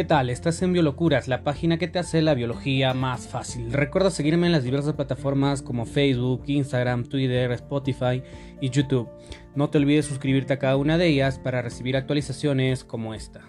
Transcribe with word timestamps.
¿Qué 0.00 0.04
tal? 0.04 0.30
Estás 0.30 0.62
en 0.62 0.72
Biolocuras, 0.72 1.28
la 1.28 1.44
página 1.44 1.76
que 1.76 1.86
te 1.86 1.98
hace 1.98 2.22
la 2.22 2.32
biología 2.32 2.94
más 2.94 3.28
fácil. 3.28 3.70
Recuerda 3.70 4.10
seguirme 4.10 4.46
en 4.46 4.52
las 4.52 4.64
diversas 4.64 4.94
plataformas 4.94 5.60
como 5.60 5.84
Facebook, 5.84 6.44
Instagram, 6.46 7.04
Twitter, 7.04 7.52
Spotify 7.52 8.22
y 8.62 8.70
YouTube. 8.70 9.10
No 9.54 9.68
te 9.68 9.76
olvides 9.76 10.06
suscribirte 10.06 10.54
a 10.54 10.58
cada 10.58 10.78
una 10.78 10.96
de 10.96 11.06
ellas 11.06 11.38
para 11.38 11.60
recibir 11.60 11.98
actualizaciones 11.98 12.82
como 12.82 13.12
esta. 13.12 13.42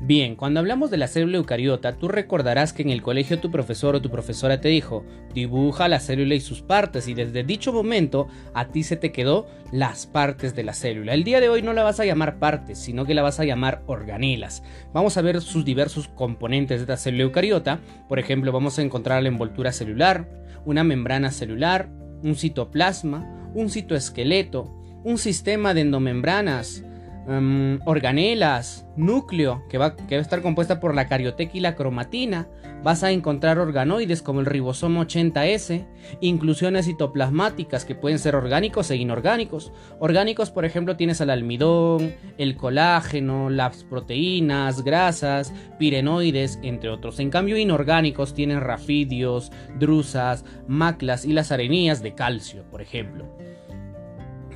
Bien, 0.00 0.36
cuando 0.36 0.60
hablamos 0.60 0.92
de 0.92 0.96
la 0.96 1.08
célula 1.08 1.38
eucariota, 1.38 1.96
tú 1.96 2.06
recordarás 2.06 2.72
que 2.72 2.82
en 2.82 2.90
el 2.90 3.02
colegio 3.02 3.40
tu 3.40 3.50
profesor 3.50 3.96
o 3.96 4.00
tu 4.00 4.10
profesora 4.10 4.60
te 4.60 4.68
dijo, 4.68 5.04
dibuja 5.34 5.88
la 5.88 5.98
célula 5.98 6.36
y 6.36 6.40
sus 6.40 6.62
partes, 6.62 7.08
y 7.08 7.14
desde 7.14 7.42
dicho 7.42 7.72
momento 7.72 8.28
a 8.54 8.68
ti 8.68 8.84
se 8.84 8.96
te 8.96 9.10
quedó 9.10 9.48
las 9.72 10.06
partes 10.06 10.54
de 10.54 10.62
la 10.62 10.72
célula. 10.72 11.14
El 11.14 11.24
día 11.24 11.40
de 11.40 11.48
hoy 11.48 11.62
no 11.62 11.72
la 11.72 11.82
vas 11.82 11.98
a 11.98 12.04
llamar 12.04 12.38
partes, 12.38 12.78
sino 12.78 13.04
que 13.06 13.14
la 13.14 13.22
vas 13.22 13.40
a 13.40 13.44
llamar 13.44 13.82
organelas. 13.86 14.62
Vamos 14.92 15.16
a 15.16 15.22
ver 15.22 15.40
sus 15.40 15.64
diversos 15.64 16.06
componentes 16.06 16.78
de 16.78 16.82
esta 16.84 16.96
célula 16.96 17.24
eucariota. 17.24 17.80
Por 18.08 18.20
ejemplo, 18.20 18.52
vamos 18.52 18.78
a 18.78 18.82
encontrar 18.82 19.20
la 19.20 19.30
envoltura 19.30 19.72
celular, 19.72 20.28
una 20.64 20.84
membrana 20.84 21.32
celular, 21.32 21.90
un 22.22 22.36
citoplasma, 22.36 23.50
un 23.52 23.68
citoesqueleto, 23.68 24.72
un 25.02 25.18
sistema 25.18 25.74
de 25.74 25.80
endomembranas, 25.80 26.84
Em, 27.28 27.78
organelas, 27.84 28.86
núcleo, 28.96 29.62
que 29.68 29.76
va, 29.76 29.94
que 29.96 30.14
va, 30.14 30.20
a 30.20 30.22
estar 30.22 30.40
compuesta 30.40 30.80
por 30.80 30.94
la 30.94 31.08
carioteca 31.08 31.52
y 31.54 31.60
la 31.60 31.74
cromatina. 31.74 32.48
Vas 32.82 33.02
a 33.02 33.10
encontrar 33.10 33.58
organoides 33.58 34.22
como 34.22 34.40
el 34.40 34.46
ribosoma 34.46 35.02
80S, 35.02 35.86
inclusiones 36.22 36.86
citoplasmáticas 36.86 37.84
que 37.84 37.94
pueden 37.94 38.18
ser 38.18 38.34
orgánicos 38.34 38.90
e 38.90 38.96
inorgánicos. 38.96 39.72
Orgánicos, 39.98 40.50
por 40.50 40.64
ejemplo, 40.64 40.96
tienes 40.96 41.20
al 41.20 41.28
almidón, 41.28 42.14
el 42.38 42.56
colágeno, 42.56 43.50
las 43.50 43.84
proteínas, 43.84 44.82
grasas, 44.82 45.52
pirenoides, 45.78 46.58
entre 46.62 46.88
otros. 46.88 47.20
En 47.20 47.28
cambio, 47.28 47.58
inorgánicos 47.58 48.32
tienen 48.32 48.62
rafidios, 48.62 49.52
drusas, 49.78 50.46
maclas 50.66 51.26
y 51.26 51.34
las 51.34 51.52
arenías 51.52 52.02
de 52.02 52.14
calcio, 52.14 52.64
por 52.70 52.80
ejemplo. 52.80 53.26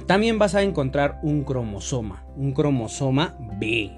También 0.06 0.39
vas 0.39 0.55
a 0.55 0.62
encontrar 0.62 1.20
un 1.22 1.45
cromosoma, 1.45 2.25
un 2.36 2.53
cromosoma 2.53 3.36
B. 3.58 3.97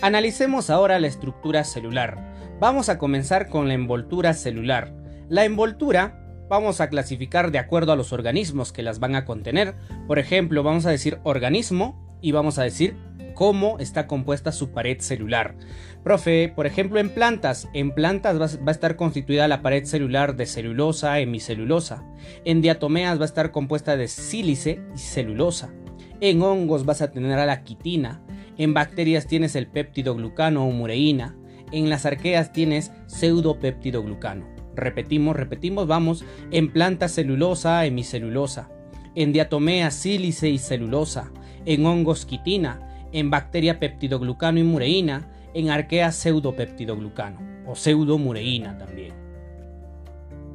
Analicemos 0.00 0.70
ahora 0.70 0.98
la 0.98 1.06
estructura 1.06 1.62
celular. 1.64 2.34
Vamos 2.58 2.88
a 2.88 2.98
comenzar 2.98 3.48
con 3.48 3.68
la 3.68 3.74
envoltura 3.74 4.34
celular. 4.34 4.92
La 5.28 5.44
envoltura 5.44 6.18
vamos 6.48 6.80
a 6.80 6.88
clasificar 6.88 7.52
de 7.52 7.58
acuerdo 7.58 7.92
a 7.92 7.96
los 7.96 8.12
organismos 8.12 8.72
que 8.72 8.82
las 8.82 8.98
van 8.98 9.14
a 9.14 9.24
contener. 9.24 9.74
Por 10.06 10.18
ejemplo, 10.18 10.62
vamos 10.62 10.84
a 10.86 10.90
decir 10.90 11.18
organismo 11.22 12.18
y 12.20 12.32
vamos 12.32 12.58
a 12.58 12.64
decir 12.64 12.96
cómo 13.34 13.78
está 13.78 14.06
compuesta 14.06 14.52
su 14.52 14.70
pared 14.70 15.00
celular. 15.00 15.54
Profe, 16.02 16.52
por 16.54 16.66
ejemplo, 16.66 16.98
en 16.98 17.10
plantas, 17.10 17.68
en 17.74 17.92
plantas 17.92 18.40
va, 18.40 18.46
a 18.66 18.70
estar 18.70 18.96
constituida 18.96 19.48
la 19.48 19.62
pared 19.62 19.84
celular 19.84 20.36
de 20.36 20.46
celulosa, 20.46 21.20
hemicelulosa. 21.20 22.04
En 22.44 22.60
diatomeas 22.60 23.18
va 23.18 23.22
a 23.22 23.26
estar 23.26 23.52
compuesta 23.52 23.96
de 23.96 24.08
sílice 24.08 24.80
y 24.94 24.98
celulosa. 24.98 25.72
En 26.20 26.42
hongos 26.42 26.84
vas 26.84 27.02
a 27.02 27.10
tener 27.10 27.38
a 27.38 27.46
la 27.46 27.62
quitina. 27.64 28.22
En 28.58 28.74
bacterias 28.74 29.26
tienes 29.26 29.56
el 29.56 29.66
péptido 29.66 30.14
glucano 30.14 30.66
o 30.66 30.70
mureína. 30.70 31.36
En 31.72 31.88
las 31.88 32.06
arqueas 32.06 32.52
tienes 32.52 32.92
pseudopéptidoglucano. 33.06 34.46
Repetimos, 34.74 35.36
repetimos, 35.36 35.86
vamos. 35.86 36.24
En 36.50 36.72
plantas 36.72 37.12
celulosa, 37.12 37.84
hemicelulosa. 37.86 38.70
En 39.14 39.32
diatomeas 39.32 39.94
sílice 39.94 40.48
y 40.48 40.58
celulosa. 40.58 41.32
En 41.64 41.86
hongos 41.86 42.26
quitina 42.26 42.91
en 43.12 43.30
bacteria 43.30 43.78
peptidoglucano 43.78 44.58
y 44.58 44.64
mureína, 44.64 45.28
en 45.54 45.70
arquea 45.70 46.12
pseudopeptidoglucano 46.12 47.40
o 47.66 47.74
pseudomureína 47.74 48.78
también. 48.78 49.14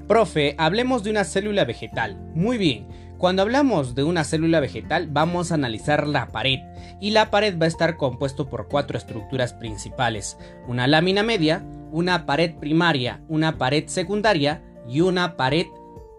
Profe, 0.08 0.56
hablemos 0.58 1.04
de 1.04 1.12
una 1.12 1.26
célula 1.26 1.66
vegetal. 1.66 2.18
Muy 2.34 2.58
bien, 2.58 2.88
cuando 3.18 3.42
hablamos 3.42 3.96
de 3.96 4.04
una 4.04 4.24
célula 4.24 4.60
vegetal 4.60 5.08
vamos 5.10 5.52
a 5.52 5.56
analizar 5.56 6.08
la 6.08 6.28
pared 6.28 6.60
y 7.02 7.12
la 7.12 7.32
pared 7.32 7.58
va 7.60 7.66
a 7.66 7.68
estar 7.68 7.98
compuesto 7.98 8.48
por 8.48 8.68
cuatro 8.68 8.98
estructuras 8.98 9.54
principales, 9.54 10.38
una 10.68 10.88
lámina 10.88 11.24
media, 11.24 11.66
una 11.92 12.26
pared 12.26 12.56
primaria, 12.56 13.22
una 13.28 13.58
pared 13.58 13.86
secundaria 13.88 14.62
y 14.88 15.02
una 15.02 15.36
pared 15.36 15.66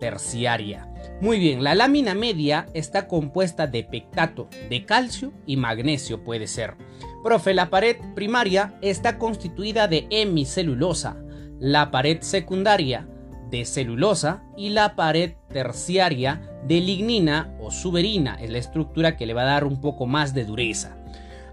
terciaria. 0.00 0.87
Muy 1.20 1.40
bien, 1.40 1.64
la 1.64 1.74
lámina 1.74 2.14
media 2.14 2.66
está 2.74 3.08
compuesta 3.08 3.66
de 3.66 3.82
pectato, 3.82 4.48
de 4.70 4.84
calcio 4.84 5.32
y 5.46 5.56
magnesio 5.56 6.22
puede 6.22 6.46
ser. 6.46 6.76
Profe, 7.24 7.54
la 7.54 7.70
pared 7.70 7.96
primaria 8.14 8.78
está 8.82 9.18
constituida 9.18 9.88
de 9.88 10.06
hemicelulosa, 10.10 11.16
la 11.58 11.90
pared 11.90 12.18
secundaria 12.20 13.08
de 13.50 13.64
celulosa 13.64 14.44
y 14.56 14.68
la 14.68 14.94
pared 14.94 15.32
terciaria 15.48 16.40
de 16.64 16.80
lignina 16.80 17.52
o 17.60 17.72
suberina, 17.72 18.36
es 18.40 18.50
la 18.50 18.58
estructura 18.58 19.16
que 19.16 19.26
le 19.26 19.34
va 19.34 19.42
a 19.42 19.46
dar 19.46 19.64
un 19.64 19.80
poco 19.80 20.06
más 20.06 20.34
de 20.34 20.44
dureza. 20.44 20.98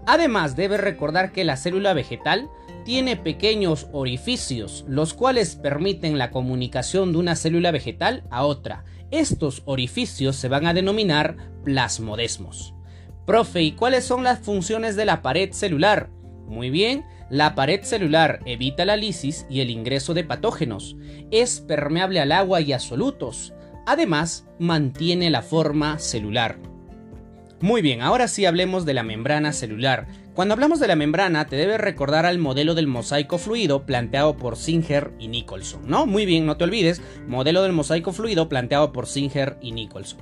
Además, 0.06 0.54
debe 0.54 0.76
recordar 0.76 1.32
que 1.32 1.44
la 1.44 1.56
célula 1.56 1.92
vegetal 1.92 2.48
tiene 2.84 3.16
pequeños 3.16 3.88
orificios, 3.90 4.84
los 4.86 5.12
cuales 5.12 5.56
permiten 5.56 6.18
la 6.18 6.30
comunicación 6.30 7.10
de 7.10 7.18
una 7.18 7.34
célula 7.34 7.72
vegetal 7.72 8.22
a 8.30 8.44
otra. 8.44 8.84
Estos 9.10 9.62
orificios 9.66 10.36
se 10.36 10.48
van 10.48 10.66
a 10.66 10.74
denominar 10.74 11.36
plasmodesmos. 11.64 12.74
Profe, 13.26 13.62
¿y 13.62 13.72
cuáles 13.72 14.04
son 14.04 14.24
las 14.24 14.40
funciones 14.40 14.96
de 14.96 15.04
la 15.04 15.22
pared 15.22 15.52
celular? 15.52 16.10
Muy 16.46 16.70
bien, 16.70 17.04
la 17.28 17.54
pared 17.56 17.82
celular 17.82 18.40
evita 18.46 18.84
la 18.84 18.96
lisis 18.96 19.46
y 19.50 19.60
el 19.60 19.70
ingreso 19.70 20.14
de 20.14 20.22
patógenos, 20.22 20.96
es 21.32 21.60
permeable 21.60 22.20
al 22.20 22.30
agua 22.30 22.60
y 22.60 22.72
a 22.72 22.78
solutos, 22.78 23.52
además 23.84 24.46
mantiene 24.60 25.30
la 25.30 25.42
forma 25.42 25.98
celular. 25.98 26.58
Muy 27.60 27.82
bien, 27.82 28.02
ahora 28.02 28.28
sí 28.28 28.44
hablemos 28.44 28.84
de 28.84 28.94
la 28.94 29.02
membrana 29.02 29.52
celular. 29.52 30.06
Cuando 30.36 30.52
hablamos 30.52 30.80
de 30.80 30.86
la 30.86 30.96
membrana, 30.96 31.46
te 31.46 31.56
debes 31.56 31.80
recordar 31.80 32.26
al 32.26 32.36
modelo 32.36 32.74
del 32.74 32.86
mosaico 32.86 33.38
fluido 33.38 33.86
planteado 33.86 34.36
por 34.36 34.58
Singer 34.58 35.12
y 35.18 35.28
Nicholson, 35.28 35.88
¿no? 35.88 36.04
Muy 36.04 36.26
bien, 36.26 36.44
no 36.44 36.58
te 36.58 36.64
olvides, 36.64 37.00
modelo 37.26 37.62
del 37.62 37.72
mosaico 37.72 38.12
fluido 38.12 38.46
planteado 38.46 38.92
por 38.92 39.06
Singer 39.06 39.56
y 39.62 39.72
Nicholson. 39.72 40.20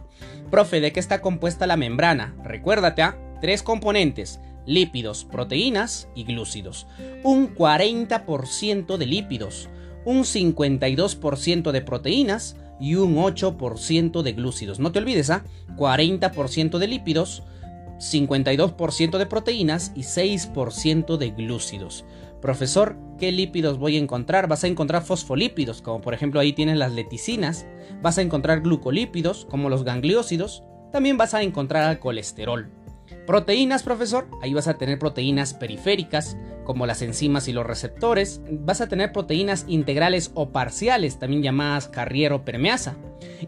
Profe, 0.53 0.81
¿de 0.81 0.93
qué 0.93 1.01
está 1.01 1.21
compuesta 1.21 1.67
la 1.67 1.77
membrana? 1.77 2.37
Recuérdate 2.45 3.03
tres 3.41 3.65
componentes, 3.65 4.39
lípidos, 4.67 5.25
proteínas 5.25 6.09
y 6.15 6.23
glúcidos. 6.23 6.87
Un 7.25 7.53
40% 7.53 8.97
de 8.97 9.07
lípidos, 9.07 9.69
un 10.05 10.23
52% 10.23 11.73
de 11.73 11.81
proteínas, 11.81 12.55
y 12.81 12.97
un 12.97 13.17
8% 13.17 14.23
de 14.23 14.33
glúcidos. 14.33 14.79
No 14.79 14.93
te 14.93 14.99
olvides, 14.99 15.31
¿ah? 15.31 15.45
40% 15.77 16.79
de 16.79 16.89
lípidos, 16.89 17.43
52% 17.99 19.19
de 19.19 19.27
proteínas 19.27 19.93
y 19.95 20.03
6% 20.03 21.17
de 21.17 21.31
glúcidos. 21.31 22.05
Profesor, 22.41 22.97
¿qué 23.19 23.33
lípidos 23.33 23.79
voy 23.79 23.97
a 23.97 24.01
encontrar? 24.01 24.49
Vas 24.49 24.65
a 24.65 24.67
encontrar 24.67 25.03
fosfolípidos, 25.03 25.81
como 25.81 26.01
por 26.01 26.13
ejemplo 26.13 26.41
ahí 26.41 26.53
tienes 26.53 26.77
las 26.77 26.93
leticinas. 26.93 27.67
Vas 28.03 28.19
a 28.19 28.23
encontrar 28.23 28.61
glucolípidos, 28.61 29.47
como 29.47 29.71
los 29.71 29.83
gangliósidos. 29.83 30.63
También 30.93 31.17
vas 31.17 31.33
a 31.33 31.43
encontrar 31.43 31.99
colesterol. 31.99 32.71
Proteínas, 33.27 33.83
profesor, 33.83 34.29
ahí 34.43 34.53
vas 34.53 34.69
a 34.69 34.77
tener 34.77 34.99
proteínas 34.99 35.55
periféricas, 35.55 36.37
como 36.65 36.87
las 36.87 37.01
enzimas 37.01 37.49
y 37.49 37.53
los 37.53 37.67
receptores. 37.67 38.43
Vas 38.51 38.81
a 38.81 38.89
tener 38.89 39.13
proteínas 39.13 39.65
integrales 39.67 40.31
o 40.35 40.51
parciales, 40.51 41.19
también 41.19 41.43
llamadas 41.43 41.89
carriero 41.89 42.45
permeasa. 42.45 42.97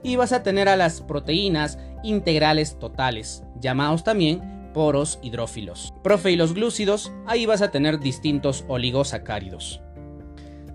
Y 0.03 0.17
vas 0.17 0.33
a 0.33 0.43
tener 0.43 0.69
a 0.69 0.77
las 0.77 1.03
proteínas 1.03 1.79
integrales 2.03 2.79
totales, 2.79 3.43
llamados 3.61 4.05
también 4.05 4.71
poros 4.73 5.19
hidrófilos. 5.23 5.95
Profe, 6.03 6.33
y 6.33 6.37
los 6.37 6.53
glúcidos, 6.53 7.11
ahí 7.27 7.47
vas 7.47 7.63
a 7.63 7.71
tener 7.71 7.99
distintos 7.99 8.65
oligosacáridos. 8.69 9.81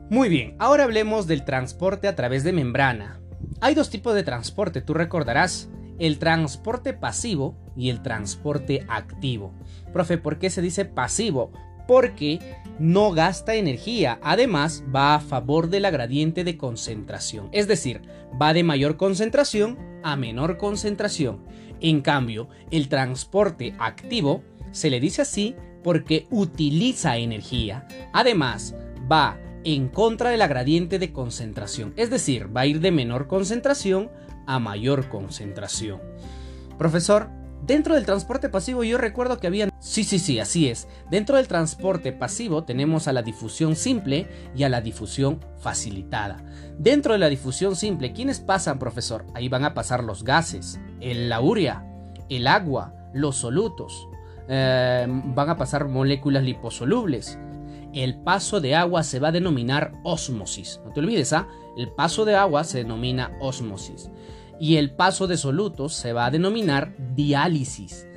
Muy 0.10 0.28
bien, 0.28 0.56
ahora 0.60 0.84
hablemos 0.84 1.28
del 1.28 1.46
transporte 1.46 2.08
a 2.08 2.16
través 2.16 2.44
de 2.44 2.52
membrana. 2.52 3.22
Hay 3.62 3.76
dos 3.76 3.90
tipos 3.90 4.16
de 4.16 4.24
transporte, 4.24 4.82
tú 4.82 4.94
recordarás 4.94 5.70
el 6.00 6.18
transporte 6.18 6.94
pasivo 6.94 7.56
y 7.78 7.90
el 7.92 8.02
transporte 8.02 8.84
activo. 8.90 9.54
Profe, 9.94 10.18
¿por 10.18 10.40
qué 10.40 10.50
se 10.50 10.64
dice 10.64 10.84
pasivo? 10.84 11.52
Porque 11.88 12.40
no 12.80 13.12
gasta 13.12 13.54
energía, 13.54 14.20
además 14.24 14.84
va 14.94 15.14
a 15.14 15.20
favor 15.20 15.70
de 15.70 15.80
la 15.80 15.92
gradiente 15.92 16.44
de 16.44 16.58
concentración, 16.58 17.50
es 17.52 17.68
decir, 17.68 18.02
va 18.42 18.54
de 18.54 18.64
mayor 18.64 18.98
concentración 18.98 19.78
a 20.04 20.16
menor 20.16 20.58
concentración. 20.58 21.46
En 21.82 22.02
cambio, 22.02 22.48
el 22.70 22.88
transporte 22.88 23.76
activo 23.80 24.44
se 24.72 24.90
le 24.90 25.00
dice 25.00 25.24
así 25.24 25.56
porque 25.84 26.28
utiliza 26.30 27.18
energía, 27.18 27.88
además 28.14 28.76
va 29.12 29.38
en 29.64 29.90
contra 29.90 30.30
de 30.30 30.38
la 30.38 30.48
gradiente 30.48 31.00
de 31.00 31.12
concentración, 31.12 31.94
es 31.98 32.10
decir, 32.10 32.56
va 32.56 32.62
a 32.62 32.66
ir 32.66 32.80
de 32.80 32.92
menor 32.92 33.28
concentración 33.28 34.10
a 34.48 34.60
mayor 34.60 35.10
concentración. 35.10 36.00
Profesor, 36.78 37.30
Dentro 37.72 37.96
del 37.96 38.06
transporte 38.06 38.50
pasivo 38.50 38.84
yo 38.84 38.98
recuerdo 38.98 39.40
que 39.40 39.48
había... 39.48 39.70
Sí, 39.80 40.04
sí, 40.04 40.20
sí, 40.20 40.42
así 40.42 40.68
es. 40.68 40.90
Dentro 41.10 41.38
del 41.38 41.48
transporte 41.48 42.12
pasivo 42.12 42.66
tenemos 42.66 43.08
a 43.08 43.14
la 43.14 43.22
difusión 43.22 43.78
simple 43.78 44.28
y 44.54 44.64
a 44.64 44.70
la 44.70 44.82
difusión 44.82 45.40
facilitada. 45.58 46.44
Dentro 46.78 47.14
de 47.14 47.20
la 47.20 47.30
difusión 47.30 47.78
simple, 47.78 48.12
¿quiénes 48.12 48.42
pasan, 48.42 48.78
profesor? 48.78 49.26
Ahí 49.36 49.48
van 49.48 49.64
a 49.64 49.74
pasar 49.74 50.04
los 50.04 50.26
gases, 50.26 50.82
el, 51.00 51.32
urea, 51.42 51.86
el 52.28 52.48
agua, 52.48 52.94
los 53.14 53.38
solutos. 53.38 54.06
Eh, 54.50 55.08
van 55.08 55.50
a 55.50 55.56
pasar 55.56 55.88
moléculas 55.88 56.44
liposolubles. 56.44 57.40
El 57.94 58.22
paso 58.22 58.60
de 58.60 58.76
agua 58.76 59.04
se 59.04 59.20
va 59.20 59.30
a 59.30 59.32
denominar 59.32 59.94
ósmosis. 60.04 60.82
No 60.84 60.92
te 60.92 61.00
olvides, 61.00 61.32
¿ah? 61.32 61.48
El 61.78 61.88
paso 61.94 62.26
de 62.26 62.36
agua 62.36 62.66
se 62.66 62.80
denomina 62.80 63.32
ósmosis 63.40 64.12
y 64.62 64.76
el 64.76 64.92
paso 64.92 65.26
de 65.26 65.38
solutos 65.38 65.96
se 65.96 66.14
va 66.14 66.28
a 66.28 66.32
denominar 66.32 66.94
diálisis. 67.16 68.08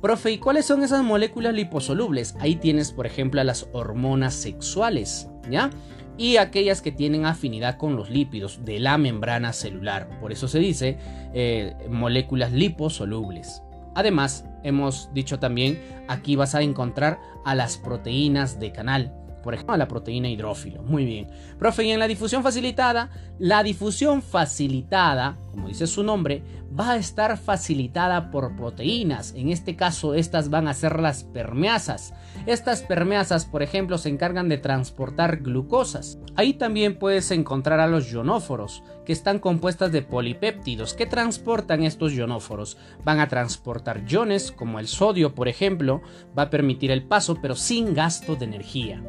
Profe, 0.00 0.30
¿y 0.30 0.38
cuáles 0.38 0.64
son 0.64 0.84
esas 0.84 1.02
moléculas 1.02 1.52
liposolubles? 1.52 2.36
Ahí 2.38 2.54
tienes, 2.54 2.92
por 2.92 3.06
ejemplo, 3.06 3.42
las 3.42 3.66
hormonas 3.72 4.34
sexuales, 4.34 5.28
¿ya? 5.50 5.70
Y 6.16 6.36
aquellas 6.36 6.80
que 6.80 6.92
tienen 6.92 7.26
afinidad 7.26 7.76
con 7.76 7.96
los 7.96 8.08
lípidos 8.08 8.64
de 8.64 8.78
la 8.78 8.98
membrana 8.98 9.52
celular. 9.52 10.08
Por 10.20 10.30
eso 10.30 10.46
se 10.46 10.60
dice 10.60 10.96
eh, 11.34 11.74
moléculas 11.90 12.52
liposolubles. 12.52 13.64
Además, 13.96 14.44
hemos 14.62 15.12
dicho 15.12 15.40
también, 15.40 15.82
aquí 16.06 16.36
vas 16.36 16.54
a 16.54 16.62
encontrar 16.62 17.18
a 17.44 17.56
las 17.56 17.78
proteínas 17.78 18.60
de 18.60 18.70
canal, 18.70 19.12
por 19.42 19.54
ejemplo, 19.54 19.76
la 19.76 19.88
proteína 19.88 20.28
hidrófilo. 20.28 20.82
Muy 20.82 21.04
bien. 21.04 21.28
Profe, 21.58 21.84
y 21.84 21.90
en 21.90 21.98
la 21.98 22.08
difusión 22.08 22.42
facilitada, 22.42 23.10
la 23.38 23.62
difusión 23.62 24.22
facilitada, 24.22 25.36
como 25.50 25.68
dice 25.68 25.86
su 25.86 26.02
nombre, 26.02 26.42
va 26.78 26.92
a 26.92 26.96
estar 26.96 27.36
facilitada 27.36 28.30
por 28.30 28.54
proteínas. 28.56 29.34
En 29.34 29.50
este 29.50 29.76
caso, 29.76 30.14
estas 30.14 30.50
van 30.50 30.68
a 30.68 30.74
ser 30.74 31.00
las 31.00 31.24
permeasas. 31.24 32.14
Estas 32.46 32.82
permeasas, 32.82 33.44
por 33.44 33.62
ejemplo, 33.62 33.98
se 33.98 34.08
encargan 34.08 34.48
de 34.48 34.58
transportar 34.58 35.38
glucosas. 35.38 36.18
Ahí 36.36 36.54
también 36.54 36.98
puedes 36.98 37.30
encontrar 37.32 37.80
a 37.80 37.88
los 37.88 38.10
ionóforos, 38.10 38.82
que 39.04 39.12
están 39.12 39.38
compuestas 39.38 39.92
de 39.92 40.02
polipéptidos. 40.02 40.94
que 40.94 41.06
transportan 41.06 41.82
estos 41.82 42.12
ionóforos? 42.12 42.76
Van 43.04 43.20
a 43.20 43.28
transportar 43.28 44.04
iones, 44.06 44.52
como 44.52 44.78
el 44.78 44.86
sodio, 44.86 45.34
por 45.34 45.48
ejemplo, 45.48 46.02
va 46.38 46.44
a 46.44 46.50
permitir 46.50 46.90
el 46.90 47.04
paso, 47.04 47.38
pero 47.40 47.56
sin 47.56 47.94
gasto 47.94 48.36
de 48.36 48.44
energía. 48.44 49.02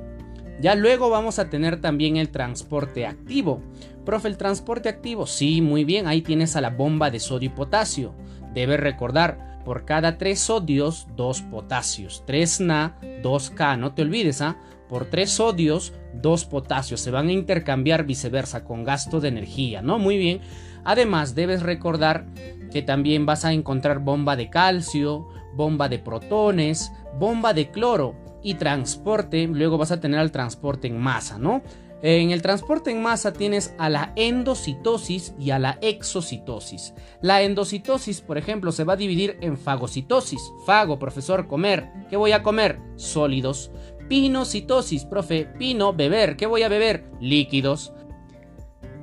Ya 0.62 0.76
luego 0.76 1.10
vamos 1.10 1.40
a 1.40 1.50
tener 1.50 1.82
también 1.82 2.18
el 2.18 2.30
transporte 2.30 3.08
activo. 3.08 3.62
Profe, 4.06 4.28
el 4.28 4.38
transporte 4.38 4.90
activo, 4.90 5.26
sí, 5.26 5.60
muy 5.60 5.84
bien, 5.84 6.08
ahí 6.08 6.22
tienes 6.22 6.56
a 6.56 6.62
la 6.62 6.70
bomba 6.70 7.10
de 7.10 7.20
sodio 7.20 7.48
y 7.48 7.54
potasio. 7.54 8.14
Debes 8.54 8.80
recordar, 8.80 9.60
por 9.66 9.86
cada 9.86 10.18
3 10.18 10.40
sodios, 10.40 11.08
2 11.16 11.42
potasios. 11.44 12.24
3 12.28 12.62
Na, 12.62 13.00
2K, 13.24 13.78
no 13.78 13.94
te 13.94 14.04
olvides, 14.04 14.42
¿ah? 14.42 14.58
Por 14.88 15.06
3 15.06 15.30
sodios, 15.30 15.94
2 16.14 16.46
potasios. 16.46 17.00
Se 17.00 17.12
van 17.12 17.30
a 17.30 17.34
intercambiar 17.34 18.06
viceversa 18.06 18.64
con 18.64 18.84
gasto 18.84 19.20
de 19.20 19.30
energía, 19.30 19.82
¿no? 19.82 20.00
Muy 20.00 20.18
bien. 20.18 20.42
Además, 20.84 21.36
debes 21.36 21.64
recordar 21.64 22.26
que 22.72 22.82
también 22.82 23.26
vas 23.26 23.46
a 23.46 23.54
encontrar 23.54 24.00
bomba 24.00 24.36
de 24.36 24.50
calcio, 24.50 25.28
bomba 25.56 25.90
de 25.90 26.00
protones, 26.00 26.92
bomba 27.18 27.54
de 27.54 27.70
cloro 27.72 28.31
y 28.44 28.56
transporte, 28.56 29.48
luego 29.48 29.78
vas 29.78 29.92
a 29.92 30.00
tener 30.00 30.20
al 30.20 30.32
transporte 30.32 30.88
en 30.88 31.00
masa, 31.00 31.38
¿no? 31.38 31.62
En 32.04 32.32
el 32.32 32.42
transporte 32.42 32.90
en 32.90 33.02
masa 33.02 33.32
tienes 33.32 33.76
a 33.78 33.88
la 33.88 34.12
endocitosis 34.16 35.36
y 35.40 35.52
a 35.52 35.60
la 35.60 35.78
exocitosis. 35.82 36.96
La 37.22 37.44
endocitosis, 37.44 38.22
por 38.22 38.40
ejemplo, 38.40 38.72
se 38.72 38.84
va 38.84 38.94
a 38.94 38.98
dividir 38.98 39.38
en 39.42 39.56
fagocitosis. 39.56 40.42
Fago, 40.66 40.98
profesor, 40.98 41.48
comer. 41.48 41.92
¿Qué 42.10 42.18
voy 42.18 42.32
a 42.32 42.42
comer? 42.42 42.80
Sólidos. 42.96 43.72
Pinocitosis, 44.10 45.06
profe. 45.06 45.46
Pino, 45.60 45.94
beber. 45.94 46.38
¿Qué 46.38 46.48
voy 46.48 46.64
a 46.64 46.70
beber? 46.70 47.06
Líquidos. 47.20 47.94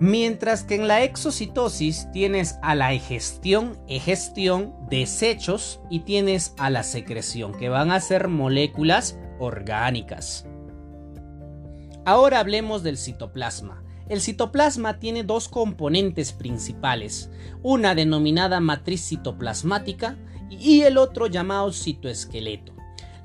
Mientras 0.01 0.65
que 0.65 0.77
en 0.77 0.87
la 0.87 1.03
exocitosis 1.03 2.09
tienes 2.13 2.59
a 2.63 2.75
la 2.75 2.93
egestión, 2.93 3.79
egestión, 3.89 4.75
desechos 4.89 5.81
y 5.91 6.01
tienes 6.01 6.55
a 6.57 6.71
la 6.71 6.85
secreción, 6.85 7.53
que 7.53 7.69
van 7.69 7.91
a 7.91 8.01
ser 8.01 8.29
moléculas 8.29 9.19
orgánicas. 9.39 10.47
Ahora 12.05 12.41
hablemos 12.41 12.83
del 12.83 12.97
citoplasma. 12.97 13.83
El 14.09 14.21
citoplasma 14.23 14.99
tiene 14.99 15.25
dos 15.25 15.49
componentes 15.49 16.33
principales, 16.33 17.31
una 17.63 17.95
denominada 17.95 18.61
matriz 18.61 19.07
citoplasmática 19.07 20.17
y 20.49 20.81
el 20.83 20.97
otro 20.97 21.27
llamado 21.27 21.73
citoesqueleto. 21.73 22.73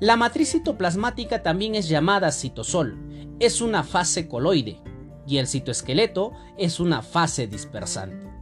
La 0.00 0.16
matriz 0.16 0.52
citoplasmática 0.52 1.42
también 1.42 1.74
es 1.74 1.88
llamada 1.88 2.30
citosol, 2.32 2.98
es 3.40 3.60
una 3.62 3.82
fase 3.82 4.28
coloide 4.28 4.78
y 5.26 5.38
el 5.38 5.46
citoesqueleto 5.46 6.32
es 6.58 6.80
una 6.80 7.00
fase 7.00 7.46
dispersante. 7.46 8.33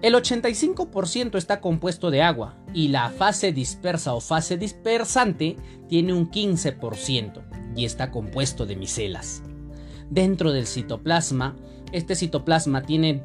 El 0.00 0.14
85% 0.14 1.36
está 1.36 1.60
compuesto 1.60 2.12
de 2.12 2.22
agua 2.22 2.56
y 2.72 2.88
la 2.88 3.10
fase 3.10 3.50
dispersa 3.50 4.14
o 4.14 4.20
fase 4.20 4.56
dispersante 4.56 5.56
tiene 5.88 6.12
un 6.12 6.30
15% 6.30 7.42
y 7.74 7.84
está 7.84 8.12
compuesto 8.12 8.64
de 8.64 8.76
micelas. 8.76 9.42
Dentro 10.08 10.52
del 10.52 10.68
citoplasma, 10.68 11.56
este 11.90 12.14
citoplasma 12.14 12.82
tiene 12.82 13.24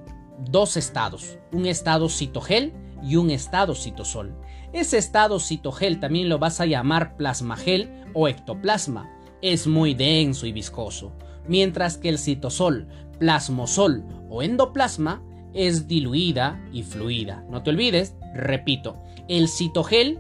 dos 0.50 0.76
estados, 0.76 1.38
un 1.52 1.68
estado 1.68 2.10
citogel 2.10 2.74
y 3.04 3.18
un 3.18 3.30
estado 3.30 3.76
citosol. 3.76 4.36
Ese 4.74 4.98
estado 4.98 5.40
citogel 5.40 6.00
también 6.00 6.28
lo 6.28 6.40
vas 6.40 6.60
a 6.60 6.66
llamar 6.66 7.18
plasmagel 7.18 7.92
o 8.16 8.28
ectoplasma. 8.28 9.12
Es 9.44 9.68
muy 9.68 9.94
denso 9.94 10.48
y 10.48 10.52
viscoso, 10.52 11.14
mientras 11.48 11.98
que 11.98 12.10
el 12.10 12.18
citosol, 12.18 12.88
plasmosol 13.20 14.04
o 14.28 14.42
endoplasma 14.42 15.22
es 15.54 15.88
diluida 15.88 16.64
y 16.72 16.84
fluida. 16.84 17.46
No 17.50 17.64
te 17.64 17.70
olvides, 17.70 18.16
repito, 18.34 18.98
el 19.28 19.48
citogel, 19.48 20.20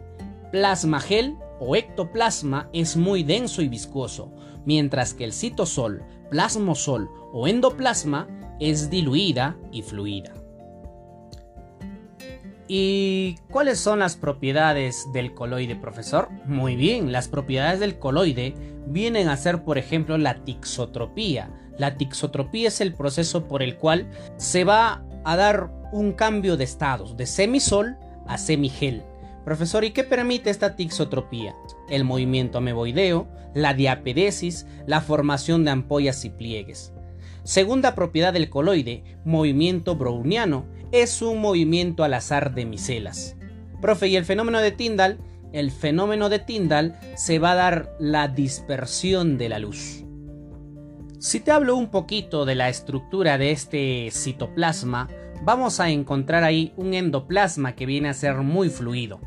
plasmagel 0.51 1.35
o 1.59 1.75
ectoplasma 1.75 2.69
es 2.73 2.97
muy 2.97 3.23
denso 3.23 3.61
y 3.61 3.67
viscoso, 3.67 4.31
mientras 4.65 5.13
que 5.13 5.23
el 5.23 5.33
citosol, 5.33 6.03
plasmosol 6.29 7.09
o 7.31 7.47
endoplasma 7.47 8.27
es 8.59 8.89
diluida 8.89 9.57
y 9.71 9.81
fluida. 9.81 10.33
¿Y 12.67 13.35
cuáles 13.51 13.79
son 13.79 13.99
las 13.99 14.15
propiedades 14.15 15.05
del 15.13 15.33
coloide, 15.33 15.75
profesor? 15.75 16.29
Muy 16.45 16.75
bien, 16.75 17.11
las 17.11 17.27
propiedades 17.27 17.79
del 17.79 17.99
coloide 17.99 18.55
vienen 18.87 19.27
a 19.27 19.37
ser, 19.37 19.63
por 19.63 19.77
ejemplo, 19.77 20.17
la 20.17 20.43
tixotropía. 20.43 21.51
La 21.77 21.97
tixotropía 21.97 22.69
es 22.69 22.81
el 22.81 22.93
proceso 22.93 23.47
por 23.47 23.63
el 23.63 23.77
cual 23.77 24.09
se 24.37 24.63
va 24.63 25.03
a 25.23 25.35
dar 25.35 25.71
un 25.91 26.13
cambio 26.13 26.57
de 26.57 26.63
estados, 26.63 27.17
de 27.17 27.25
semisol 27.25 27.97
a 28.27 28.37
semigel. 28.37 29.03
Profesor, 29.45 29.83
¿y 29.83 29.91
qué 29.91 30.03
permite 30.03 30.49
esta 30.49 30.75
tixotropía? 30.75 31.53
El 31.89 32.03
movimiento 32.03 32.59
ameboideo, 32.59 33.27
la 33.53 33.73
diapedesis, 33.73 34.65
la 34.87 35.01
formación 35.01 35.65
de 35.65 35.71
ampollas 35.71 36.23
y 36.25 36.29
pliegues. 36.29 36.93
Segunda 37.43 37.93
propiedad 37.93 38.31
del 38.31 38.49
coloide, 38.49 39.03
movimiento 39.25 39.95
browniano, 39.95 40.65
es 40.91 41.21
un 41.21 41.41
movimiento 41.41 42.03
al 42.03 42.13
azar 42.13 42.55
de 42.55 42.65
micelas. 42.65 43.35
Profe, 43.81 44.07
¿y 44.07 44.15
el 44.15 44.23
fenómeno 44.23 44.59
de 44.59 44.71
Tyndall? 44.71 45.19
El 45.51 45.71
fenómeno 45.71 46.29
de 46.29 46.39
Tyndall 46.39 46.95
se 47.15 47.39
va 47.39 47.51
a 47.51 47.55
dar 47.55 47.95
la 47.99 48.29
dispersión 48.29 49.37
de 49.37 49.49
la 49.49 49.59
luz. 49.59 50.02
Si 51.23 51.39
te 51.39 51.51
hablo 51.51 51.77
un 51.77 51.87
poquito 51.87 52.43
de 52.43 52.53
la 52.53 52.67
estructura 52.67 53.37
de 53.37 53.51
este 53.51 54.11
citoplasma, 54.11 55.07
vamos 55.41 55.79
a 55.79 55.89
encontrar 55.89 56.43
ahí 56.43 56.73
un 56.75 56.93
endoplasma 56.93 57.75
que 57.75 57.85
viene 57.85 58.09
a 58.09 58.13
ser 58.13 58.35
muy 58.39 58.67
fluido. 58.67 59.21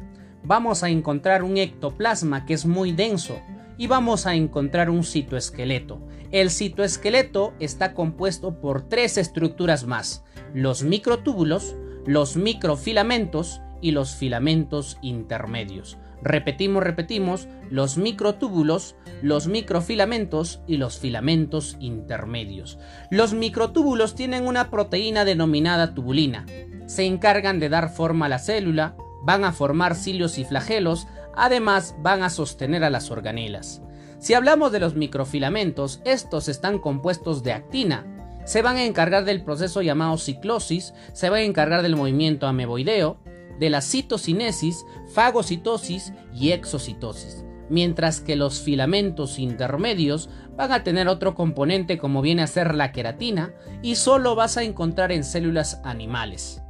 Vamos 0.44 0.82
a 0.82 0.90
encontrar 0.90 1.42
un 1.42 1.56
ectoplasma 1.56 2.44
que 2.44 2.52
es 2.52 2.66
muy 2.66 2.92
denso 2.92 3.40
y 3.78 3.86
vamos 3.86 4.26
a 4.26 4.34
encontrar 4.34 4.90
un 4.90 5.04
citoesqueleto. 5.04 6.06
El 6.32 6.50
citoesqueleto 6.50 7.54
está 7.60 7.94
compuesto 7.94 8.60
por 8.60 8.82
tres 8.82 9.16
estructuras 9.16 9.86
más, 9.86 10.22
los 10.52 10.82
microtúbulos, 10.82 11.76
los 12.04 12.36
microfilamentos 12.36 13.62
y 13.80 13.92
los 13.92 14.16
filamentos 14.16 14.98
intermedios. 15.00 15.96
Repetimos, 16.22 16.82
repetimos, 16.82 17.48
los 17.70 17.98
microtúbulos, 17.98 18.96
los 19.22 19.46
microfilamentos 19.46 20.60
y 20.66 20.76
los 20.76 20.98
filamentos 20.98 21.76
intermedios. 21.80 22.78
Los 23.10 23.34
microtúbulos 23.34 24.14
tienen 24.14 24.46
una 24.46 24.70
proteína 24.70 25.24
denominada 25.24 25.94
tubulina. 25.94 26.46
Se 26.86 27.04
encargan 27.04 27.60
de 27.60 27.68
dar 27.68 27.90
forma 27.90 28.26
a 28.26 28.28
la 28.28 28.38
célula, 28.38 28.96
van 29.22 29.44
a 29.44 29.52
formar 29.52 29.94
cilios 29.94 30.38
y 30.38 30.44
flagelos, 30.44 31.06
además 31.34 31.94
van 32.00 32.22
a 32.22 32.30
sostener 32.30 32.84
a 32.84 32.90
las 32.90 33.10
organelas. 33.10 33.82
Si 34.18 34.34
hablamos 34.34 34.72
de 34.72 34.80
los 34.80 34.94
microfilamentos, 34.94 36.00
estos 36.04 36.48
están 36.48 36.78
compuestos 36.78 37.42
de 37.42 37.52
actina, 37.52 38.06
se 38.46 38.62
van 38.62 38.76
a 38.76 38.84
encargar 38.84 39.24
del 39.24 39.42
proceso 39.42 39.82
llamado 39.82 40.16
ciclosis, 40.18 40.94
se 41.12 41.28
van 41.28 41.40
a 41.40 41.42
encargar 41.42 41.82
del 41.82 41.96
movimiento 41.96 42.46
ameboideo, 42.46 43.18
de 43.58 43.70
la 43.70 43.80
citocinesis, 43.80 44.84
fagocitosis 45.12 46.12
y 46.34 46.52
exocitosis, 46.52 47.44
mientras 47.70 48.20
que 48.20 48.36
los 48.36 48.60
filamentos 48.60 49.38
intermedios 49.38 50.28
van 50.56 50.72
a 50.72 50.82
tener 50.82 51.08
otro 51.08 51.34
componente 51.34 51.98
como 51.98 52.22
viene 52.22 52.42
a 52.42 52.46
ser 52.46 52.74
la 52.74 52.92
queratina 52.92 53.52
y 53.82 53.96
solo 53.96 54.34
vas 54.34 54.56
a 54.56 54.62
encontrar 54.62 55.12
en 55.12 55.24
células 55.24 55.80
animales. 55.84 56.62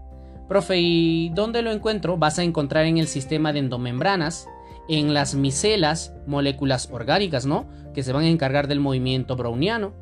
Profe, 0.48 0.78
¿y 0.78 1.30
dónde 1.30 1.62
lo 1.62 1.72
encuentro? 1.72 2.16
Vas 2.16 2.38
a 2.38 2.44
encontrar 2.44 2.86
en 2.86 2.98
el 2.98 3.08
sistema 3.08 3.52
de 3.52 3.58
endomembranas, 3.58 4.48
en 4.88 5.12
las 5.12 5.34
micelas, 5.34 6.12
moléculas 6.26 6.88
orgánicas, 6.92 7.46
¿no? 7.46 7.66
Que 7.94 8.04
se 8.04 8.12
van 8.12 8.24
a 8.24 8.28
encargar 8.28 8.68
del 8.68 8.78
movimiento 8.78 9.34
browniano. 9.34 9.92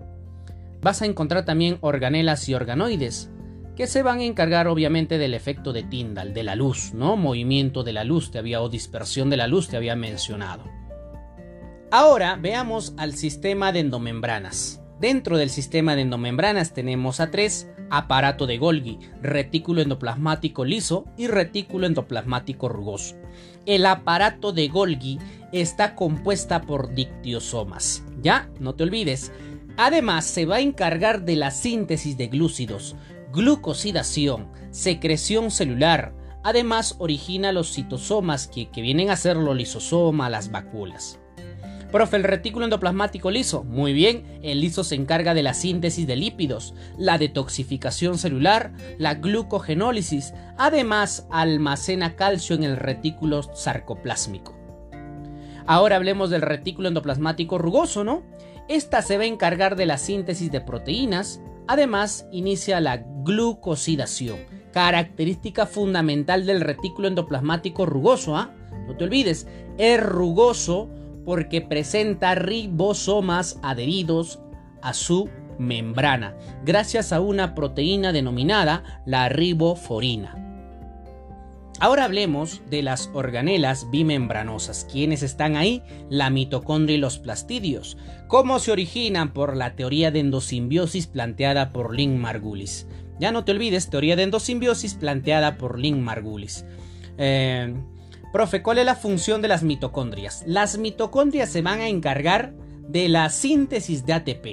Vas 0.83 1.01
a 1.01 1.07
encontrar 1.07 1.47
también 1.47 1.79
organelas 1.81 2.47
y 2.51 2.55
organoides, 2.55 3.31
que 3.77 3.87
se 3.87 4.03
van 4.03 4.21
a 4.21 4.25
encargar 4.25 4.69
obviamente 4.69 5.19
del 5.19 5.35
efecto 5.35 5.73
de 5.73 5.83
Tyndall, 5.83 6.33
de 6.33 6.45
la 6.45 6.57
luz, 6.57 6.93
¿no? 6.95 7.17
Movimiento 7.17 7.83
de 7.83 7.93
la 7.93 8.05
luz, 8.05 8.31
te 8.31 8.39
había, 8.39 8.63
o 8.63 8.69
dispersión 8.69 9.31
de 9.31 9.37
la 9.37 9.47
luz, 9.47 9.69
te 9.69 9.77
había 9.77 9.97
mencionado. 9.97 10.65
Ahora 11.91 12.37
veamos 12.41 12.95
al 12.97 13.15
sistema 13.15 13.73
de 13.73 13.81
endomembranas. 13.81 14.81
Dentro 15.01 15.37
del 15.37 15.51
sistema 15.51 15.97
de 15.97 16.03
endomembranas 16.03 16.73
tenemos 16.73 17.21
a 17.21 17.31
tres, 17.31 17.69
aparato 17.91 18.47
de 18.47 18.59
Golgi, 18.59 18.99
retículo 19.21 19.83
endoplasmático 19.83 20.65
liso 20.65 21.05
y 21.17 21.27
retículo 21.27 21.87
endoplasmático 21.87 22.69
rugoso. 22.69 23.17
El 23.67 23.87
aparato 23.87 24.53
de 24.53 24.69
Golgi 24.69 25.19
está 25.53 25.95
compuesta 25.95 26.63
por 26.63 26.95
dictiosomas. 26.95 28.05
Ya, 28.23 28.49
no 28.61 28.75
te 28.75 28.85
olvides. 28.85 29.33
Además, 29.77 30.25
se 30.25 30.47
va 30.47 30.57
a 30.57 30.61
encargar 30.61 31.25
de 31.25 31.37
la 31.37 31.51
síntesis 31.51 32.17
de 32.17 32.29
glúcidos, 32.29 32.95
glucosidación, 33.35 34.49
secreción 34.71 35.51
celular. 35.51 36.15
Además, 36.43 36.97
origina 36.99 37.53
los 37.53 37.73
citosomas 37.73 38.47
que, 38.47 38.71
que 38.71 38.83
vienen 38.83 39.11
a 39.11 39.17
ser 39.17 39.37
los 39.37 39.57
lisosomas, 39.57 40.31
las 40.31 40.51
vacuolas. 40.51 41.19
Profe, 41.91 42.17
el 42.17 42.25
retículo 42.25 42.65
endoplasmático 42.65 43.31
liso. 43.31 43.63
Muy 43.63 43.93
bien, 43.93 44.41
el 44.43 44.61
liso 44.61 44.83
se 44.83 44.97
encarga 44.97 45.33
de 45.33 45.45
la 45.45 45.55
síntesis 45.55 46.07
de 46.09 46.17
lípidos, 46.17 46.75
la 46.99 47.19
detoxificación 47.19 48.19
celular, 48.19 48.73
la 48.99 49.15
glucogenólisis. 49.15 50.35
Además, 50.59 51.29
almacena 51.31 52.17
calcio 52.17 52.57
en 52.57 52.65
el 52.65 52.77
retículo 52.77 53.43
sarcoplásmico. 53.55 54.57
Ahora 55.67 55.97
hablemos 55.97 56.31
del 56.31 56.43
retículo 56.43 56.89
endoplasmático 56.89 57.59
rugoso, 57.59 58.03
¿no? 58.03 58.23
Esta 58.69 59.01
se 59.01 59.17
va 59.17 59.23
a 59.23 59.29
encargar 59.29 59.77
de 59.77 59.87
la 59.87 59.97
síntesis 59.97 60.51
de 60.51 60.61
proteínas. 60.61 61.41
Además, 61.67 62.27
inicia 62.31 62.81
la 62.81 62.99
glucosidación, 63.25 64.39
característica 64.73 65.67
fundamental 65.67 66.47
del 66.47 66.61
retículo 66.61 67.09
endoplasmático 67.09 67.87
rugoso, 67.87 68.37
¿ah? 68.37 68.53
No 68.87 68.97
te 68.97 69.05
olvides, 69.05 69.47
es 69.79 70.03
rugoso 70.03 70.91
porque 71.25 71.63
presenta 71.63 72.35
ribosomas 72.35 73.59
adheridos 73.63 74.41
a 74.83 74.93
su 74.93 75.31
membrana, 75.59 76.37
gracias 76.65 77.13
a 77.13 77.21
una 77.21 77.55
proteína 77.55 78.13
denominada 78.13 79.03
la 79.07 79.29
riboforina. 79.29 80.45
Ahora 81.81 82.05
hablemos 82.05 82.63
de 82.71 82.83
las 82.83 83.11
organelas 83.13 83.91
bimembranosas. 83.91 84.87
¿Quiénes 84.91 85.23
están 85.23 85.57
ahí? 85.57 85.83
La 86.09 86.31
mitocondria 86.31 86.97
y 86.97 87.01
los 87.01 87.19
plastidios. 87.19 87.97
¿Cómo 88.29 88.59
se 88.59 88.73
originan? 88.73 89.33
Por 89.33 89.57
la 89.57 89.75
teoría 89.75 90.11
de 90.11 90.21
endosimbiosis 90.21 91.09
planteada 91.09 91.73
por 91.73 91.95
Lynn 91.95 92.19
Margulis. 92.19 92.87
Ya 93.19 93.33
no 93.33 93.45
te 93.45 93.53
olvides, 93.53 93.91
teoría 93.91 94.17
de 94.17 94.23
endosimbiosis 94.23 94.95
planteada 94.95 95.59
por 95.59 95.79
Lynn 95.79 96.01
Margulis. 96.01 96.65
Eh, 97.19 97.75
Profe, 98.35 98.63
¿cuál 98.63 98.79
es 98.79 98.87
la 98.87 98.97
función 98.97 99.43
de 99.43 99.49
las 99.49 99.63
mitocondrias? 99.63 100.43
Las 100.45 100.77
mitocondrias 100.77 101.51
se 101.51 101.63
van 101.63 101.81
a 101.81 101.87
encargar 101.87 102.53
de 102.89 103.09
la 103.09 103.31
síntesis 103.31 104.05
de 104.07 104.13
ATP 104.13 104.47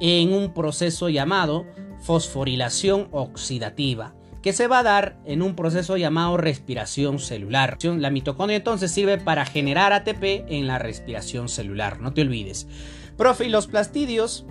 en 0.00 0.32
un 0.32 0.52
proceso 0.52 1.08
llamado 1.08 1.64
fosforilación 2.00 3.06
oxidativa, 3.12 4.14
que 4.42 4.52
se 4.52 4.66
va 4.66 4.80
a 4.80 4.82
dar 4.82 5.18
en 5.24 5.42
un 5.42 5.54
proceso 5.54 5.96
llamado 5.96 6.36
respiración 6.36 7.18
celular. 7.18 7.78
La 7.82 8.10
mitocondria 8.10 8.56
entonces 8.56 8.90
sirve 8.90 9.18
para 9.18 9.44
generar 9.44 9.92
ATP 9.92 10.46
en 10.48 10.66
la 10.66 10.78
respiración 10.78 11.48
celular, 11.48 12.00
no 12.00 12.12
te 12.12 12.22
olvides. 12.22 12.66
Profe, 13.16 13.46
y 13.46 13.50
los 13.50 13.66
plastidios, 13.66 14.46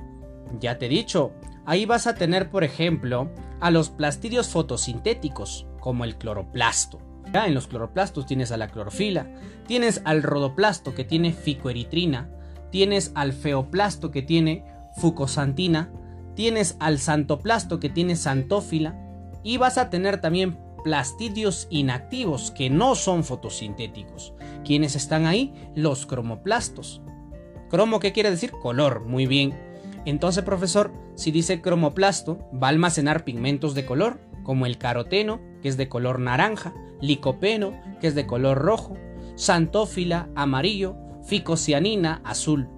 ya 0.60 0.78
te 0.78 0.86
he 0.86 0.90
dicho, 0.90 1.34
ahí 1.66 1.86
vas 1.86 2.08
a 2.08 2.16
tener, 2.16 2.50
por 2.50 2.64
ejemplo, 2.64 3.32
a 3.60 3.72
los 3.72 3.90
plastidios 3.90 4.50
fotosintéticos, 4.50 5.66
como 5.80 6.04
el 6.04 6.18
cloroplasto 6.18 7.10
en 7.34 7.54
los 7.54 7.68
cloroplastos 7.68 8.26
tienes 8.26 8.52
a 8.52 8.58
la 8.58 8.70
clorofila, 8.70 9.28
tienes 9.68 10.02
al 10.06 10.24
rodoplasto 10.24 10.96
que 10.96 11.04
tiene 11.04 11.32
ficoeritrina, 11.32 12.30
tienes 12.72 13.12
al 13.16 13.34
feoplasto 13.34 14.12
que 14.12 14.22
tiene 14.22 14.66
fucosantina, 14.98 15.92
tienes 16.36 16.76
al 16.80 17.00
santoplasto 17.00 17.80
que 17.80 17.90
tiene 17.90 18.16
santófila 18.16 18.98
y 19.44 19.58
vas 19.58 19.78
a 19.78 19.90
tener 19.90 20.22
también 20.22 20.60
plastidios 20.84 21.68
inactivos 21.70 22.52
que 22.52 22.70
no 22.70 22.96
son 22.96 23.24
fotosintéticos. 23.24 24.34
¿Quiénes 24.64 24.96
están 24.96 25.26
ahí? 25.26 25.54
Los 25.76 26.06
cromoplastos. 26.06 27.02
¿Cromo 27.70 28.00
qué 28.00 28.12
quiere 28.12 28.32
decir? 28.32 28.52
Color, 28.52 29.06
muy 29.06 29.26
bien. 29.26 29.58
Entonces, 30.06 30.44
profesor, 30.44 30.92
si 31.16 31.32
dice 31.32 31.62
cromoplasto, 31.62 32.40
va 32.52 32.68
a 32.68 32.70
almacenar 32.70 33.24
pigmentos 33.24 33.76
de 33.76 33.86
color, 33.86 34.20
como 34.44 34.66
el 34.66 34.78
caroteno, 34.78 35.40
que 35.62 35.70
es 35.70 35.78
de 35.78 35.90
color 35.90 36.20
naranja, 36.20 36.74
licopeno, 37.02 37.74
que 38.02 38.08
es 38.08 38.16
de 38.16 38.26
color 38.26 38.58
rojo, 38.58 38.98
santófila, 39.36 40.30
amarillo, 40.36 40.96
ficocianina, 41.24 42.22
azul. 42.24 42.70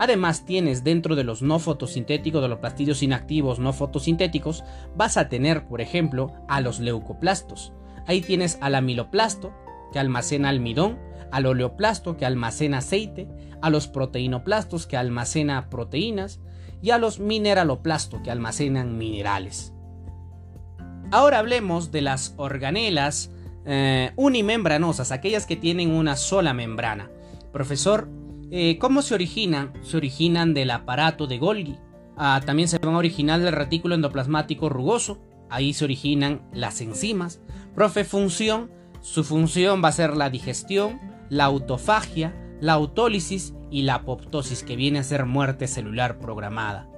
Además 0.00 0.46
tienes 0.46 0.82
dentro 0.82 1.14
de 1.14 1.24
los 1.24 1.42
no 1.42 1.58
fotosintéticos, 1.58 2.40
de 2.40 2.48
los 2.48 2.60
plastidios 2.60 3.02
inactivos 3.02 3.58
no 3.58 3.74
fotosintéticos, 3.74 4.64
vas 4.96 5.18
a 5.18 5.28
tener, 5.28 5.66
por 5.66 5.82
ejemplo, 5.82 6.32
a 6.48 6.62
los 6.62 6.80
leucoplastos. 6.80 7.74
Ahí 8.06 8.22
tienes 8.22 8.56
al 8.62 8.76
amiloplasto, 8.76 9.52
que 9.92 9.98
almacena 9.98 10.48
almidón, 10.48 10.98
al 11.30 11.44
oleoplasto, 11.44 12.16
que 12.16 12.24
almacena 12.24 12.78
aceite, 12.78 13.28
a 13.60 13.68
los 13.68 13.88
proteinoplastos, 13.88 14.86
que 14.86 14.96
almacena 14.96 15.68
proteínas, 15.68 16.40
y 16.80 16.92
a 16.92 16.98
los 16.98 17.18
mineraloplastos, 17.20 18.22
que 18.22 18.30
almacenan 18.30 18.96
minerales. 18.96 19.74
Ahora 21.10 21.40
hablemos 21.40 21.92
de 21.92 22.00
las 22.00 22.32
organelas 22.38 23.32
eh, 23.66 24.12
unimembranosas, 24.16 25.12
aquellas 25.12 25.44
que 25.44 25.56
tienen 25.56 25.90
una 25.90 26.16
sola 26.16 26.54
membrana. 26.54 27.10
Profesor, 27.52 28.08
eh, 28.50 28.78
¿cómo 28.78 29.02
se 29.02 29.14
originan? 29.14 29.72
Se 29.82 29.96
originan 29.96 30.54
del 30.54 30.70
aparato 30.70 31.26
de 31.26 31.38
Golgi. 31.38 31.78
Ah, 32.16 32.40
también 32.44 32.68
se 32.68 32.78
van 32.78 32.94
a 32.94 32.98
originar 32.98 33.40
del 33.40 33.52
retículo 33.52 33.94
endoplasmático 33.94 34.68
rugoso. 34.68 35.18
Ahí 35.48 35.72
se 35.72 35.84
originan 35.84 36.42
las 36.52 36.80
enzimas. 36.80 37.40
Profe, 37.74 38.04
función. 38.04 38.70
Su 39.00 39.24
función 39.24 39.82
va 39.82 39.88
a 39.88 39.92
ser 39.92 40.16
la 40.16 40.28
digestión, 40.28 41.00
la 41.30 41.44
autofagia, 41.44 42.34
la 42.60 42.74
autólisis 42.74 43.54
y 43.70 43.82
la 43.82 43.94
apoptosis, 43.94 44.62
que 44.62 44.76
viene 44.76 44.98
a 44.98 45.04
ser 45.04 45.24
muerte 45.24 45.66
celular 45.66 46.18
programada. 46.18 46.88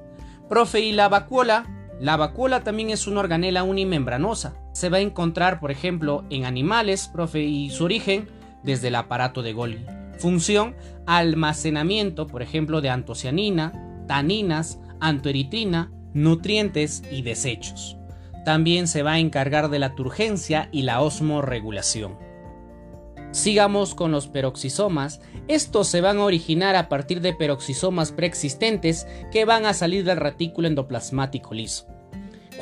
Profe, 0.48 0.80
¿y 0.80 0.92
la 0.92 1.08
vacuola? 1.08 1.66
La 2.00 2.16
vacuola 2.16 2.64
también 2.64 2.90
es 2.90 3.06
una 3.06 3.20
organela 3.20 3.62
unimembranosa. 3.62 4.56
Se 4.72 4.88
va 4.88 4.96
a 4.96 5.00
encontrar, 5.02 5.60
por 5.60 5.70
ejemplo, 5.70 6.24
en 6.30 6.44
animales, 6.44 7.08
profe, 7.12 7.42
y 7.44 7.70
su 7.70 7.84
origen 7.84 8.28
desde 8.64 8.88
el 8.88 8.96
aparato 8.96 9.42
de 9.42 9.52
Golgi. 9.52 9.86
Función, 10.22 10.76
almacenamiento, 11.04 12.28
por 12.28 12.42
ejemplo, 12.42 12.80
de 12.80 12.90
antocianina, 12.90 14.04
taninas, 14.06 14.78
antoeritrina, 15.00 15.90
nutrientes 16.14 17.02
y 17.10 17.22
desechos. 17.22 17.96
También 18.44 18.86
se 18.86 19.02
va 19.02 19.14
a 19.14 19.18
encargar 19.18 19.68
de 19.68 19.80
la 19.80 19.96
turgencia 19.96 20.68
y 20.70 20.82
la 20.82 21.00
osmorregulación. 21.00 22.16
Sigamos 23.32 23.96
con 23.96 24.12
los 24.12 24.28
peroxisomas. 24.28 25.20
Estos 25.48 25.88
se 25.88 26.00
van 26.00 26.18
a 26.18 26.24
originar 26.24 26.76
a 26.76 26.88
partir 26.88 27.20
de 27.20 27.34
peroxisomas 27.34 28.12
preexistentes 28.12 29.08
que 29.32 29.44
van 29.44 29.66
a 29.66 29.74
salir 29.74 30.04
del 30.04 30.18
retículo 30.18 30.68
endoplasmático 30.68 31.52
liso. 31.52 31.91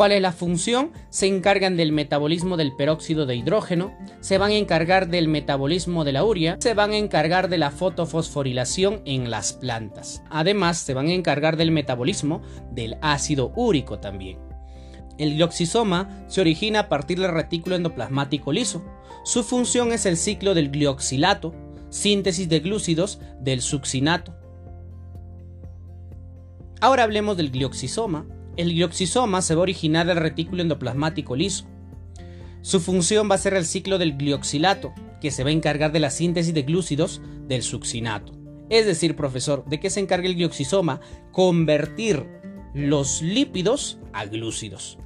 ¿Cuál 0.01 0.13
es 0.13 0.23
la 0.23 0.33
función? 0.33 0.93
Se 1.11 1.27
encargan 1.27 1.77
del 1.77 1.93
metabolismo 1.93 2.57
del 2.57 2.75
peróxido 2.75 3.27
de 3.27 3.37
hidrógeno, 3.37 3.95
se 4.21 4.39
van 4.39 4.53
a 4.53 4.55
encargar 4.55 5.09
del 5.09 5.29
metabolismo 5.29 6.05
de 6.05 6.13
la 6.13 6.25
urea, 6.25 6.57
se 6.59 6.73
van 6.73 6.93
a 6.93 6.97
encargar 6.97 7.51
de 7.51 7.59
la 7.59 7.71
fotofosforilación 7.71 9.03
en 9.05 9.31
las 9.31 9.53
plantas. 9.53 10.23
Además, 10.31 10.79
se 10.79 10.95
van 10.95 11.09
a 11.09 11.13
encargar 11.13 11.59
del 11.59 11.71
metabolismo 11.71 12.41
del 12.73 12.97
ácido 13.03 13.53
úrico 13.57 13.99
también. 13.99 14.39
El 15.19 15.35
glioxisoma 15.35 16.25
se 16.29 16.41
origina 16.41 16.79
a 16.79 16.89
partir 16.89 17.21
del 17.21 17.33
retículo 17.33 17.77
endoplasmático 17.77 18.53
liso. 18.53 18.83
Su 19.23 19.43
función 19.43 19.93
es 19.93 20.07
el 20.07 20.17
ciclo 20.17 20.55
del 20.55 20.71
glioxilato, 20.71 21.55
síntesis 21.91 22.49
de 22.49 22.61
glúcidos 22.61 23.21
del 23.39 23.61
succinato. 23.61 24.35
Ahora 26.81 27.03
hablemos 27.03 27.37
del 27.37 27.51
glioxisoma, 27.51 28.25
el 28.61 28.75
glioxisoma 28.75 29.43
se 29.43 29.55
va 29.55 29.61
a 29.61 29.63
originar 29.63 30.07
del 30.07 30.17
retículo 30.17 30.63
endoplasmático 30.63 31.35
liso. 31.35 31.67
Su 32.63 32.81
función 32.81 33.31
va 33.31 33.37
a 33.37 33.39
ser 33.39 33.55
el 33.55 33.65
ciclo 33.65 33.99
del 33.99 34.17
glioxilato, 34.17 34.93
que 35.21 35.31
se 35.31 35.45
va 35.45 35.51
a 35.51 35.55
encargar 35.55 35.93
de 35.93 36.01
la 36.01 36.11
síntesis 36.11 36.53
de 36.53 36.63
glúcidos 36.63 37.23
del 37.49 37.63
succinato. 37.63 38.33
Es 38.69 38.87
decir, 38.87 39.17
profesor, 39.17 39.65
¿de 39.67 39.81
qué 39.81 39.89
se 39.89 40.01
encarga 40.01 40.29
el 40.29 40.35
glioxisoma? 40.35 41.01
Convertir 41.33 42.27
los 42.75 43.23
lípidos 43.23 43.99
a 44.13 44.27
glúcidos. 44.27 44.99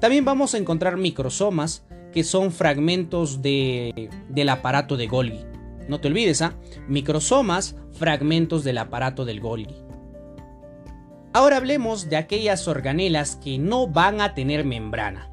También 0.00 0.24
vamos 0.24 0.54
a 0.54 0.58
encontrar 0.58 0.96
microsomas, 0.96 1.84
que 2.12 2.24
son 2.24 2.52
fragmentos 2.52 3.42
de, 3.42 4.10
del 4.28 4.48
aparato 4.48 4.96
de 4.96 5.06
Golgi. 5.06 5.44
No 5.88 6.00
te 6.00 6.08
olvides, 6.08 6.40
¿ah? 6.40 6.56
Microsomas, 6.88 7.76
fragmentos 7.92 8.64
del 8.64 8.78
aparato 8.78 9.24
del 9.24 9.40
Golgi. 9.40 9.85
Ahora 11.36 11.58
hablemos 11.58 12.08
de 12.08 12.16
aquellas 12.16 12.66
organelas 12.66 13.36
que 13.36 13.58
no 13.58 13.86
van 13.86 14.22
a 14.22 14.32
tener 14.32 14.64
membrana. 14.64 15.30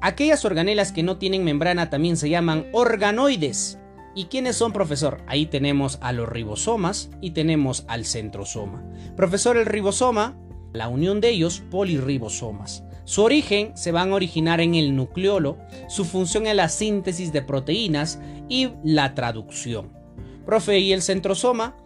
Aquellas 0.00 0.46
organelas 0.46 0.92
que 0.92 1.02
no 1.02 1.18
tienen 1.18 1.44
membrana 1.44 1.90
también 1.90 2.16
se 2.16 2.30
llaman 2.30 2.68
organoides. 2.72 3.78
¿Y 4.14 4.24
quiénes 4.28 4.56
son, 4.56 4.72
profesor? 4.72 5.22
Ahí 5.26 5.44
tenemos 5.44 5.98
a 6.00 6.12
los 6.12 6.26
ribosomas 6.26 7.10
y 7.20 7.32
tenemos 7.32 7.84
al 7.86 8.06
centrosoma. 8.06 8.82
Profesor, 9.14 9.58
el 9.58 9.66
ribosoma, 9.66 10.38
la 10.72 10.88
unión 10.88 11.20
de 11.20 11.28
ellos, 11.28 11.62
polirribosomas. 11.70 12.82
Su 13.04 13.22
origen 13.22 13.76
se 13.76 13.92
van 13.92 14.12
a 14.12 14.14
originar 14.14 14.62
en 14.62 14.74
el 14.74 14.96
nucleolo, 14.96 15.58
su 15.86 16.06
función 16.06 16.46
es 16.46 16.56
la 16.56 16.70
síntesis 16.70 17.30
de 17.30 17.42
proteínas 17.42 18.18
y 18.48 18.70
la 18.82 19.12
traducción. 19.12 19.92
Profe, 20.46 20.78
¿y 20.78 20.94
el 20.94 21.02
centrosoma? 21.02 21.76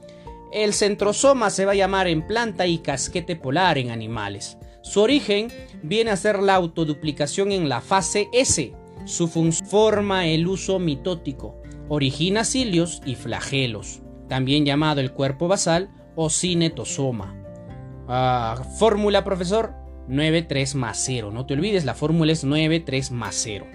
El 0.56 0.72
centrosoma 0.72 1.50
se 1.50 1.66
va 1.66 1.72
a 1.72 1.74
llamar 1.74 2.06
en 2.06 2.26
planta 2.26 2.66
y 2.66 2.78
casquete 2.78 3.36
polar 3.36 3.76
en 3.76 3.90
animales. 3.90 4.56
Su 4.80 5.02
origen 5.02 5.48
viene 5.82 6.10
a 6.10 6.16
ser 6.16 6.38
la 6.38 6.54
autoduplicación 6.54 7.52
en 7.52 7.68
la 7.68 7.82
fase 7.82 8.28
S. 8.32 8.72
Su 9.04 9.28
forma 9.28 10.26
el 10.26 10.46
uso 10.46 10.78
mitótico. 10.78 11.60
Origina 11.90 12.42
cilios 12.42 13.02
y 13.04 13.16
flagelos, 13.16 14.00
también 14.30 14.64
llamado 14.64 15.02
el 15.02 15.12
cuerpo 15.12 15.46
basal 15.46 15.90
o 16.14 16.30
cinetosoma. 16.30 17.36
Ah, 18.08 18.64
fórmula, 18.78 19.24
profesor, 19.24 19.74
93 20.08 20.74
más 20.74 20.96
0. 21.04 21.32
No 21.32 21.44
te 21.44 21.52
olvides, 21.52 21.84
la 21.84 21.92
fórmula 21.92 22.32
es 22.32 22.44
93 22.44 23.10
más 23.10 23.34
0. 23.34 23.66